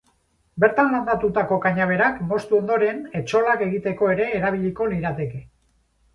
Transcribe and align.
Bertan 0.63 0.87
landatutako 0.95 1.59
kanaberak, 1.65 2.17
moztu 2.31 2.57
ondoren, 2.61 3.05
etxolak 3.21 3.63
egiteko 3.67 4.11
ere 4.17 4.27
erabiliko 4.41 4.91
lirateke. 4.97 5.45